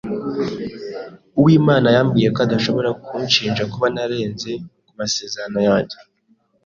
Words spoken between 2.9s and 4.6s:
kunshinja kuba narenze